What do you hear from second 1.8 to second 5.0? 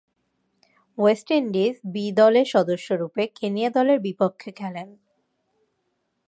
বি-দলের সদস্যরূপে কেনিয়া দলের বিপক্ষে খেলেন।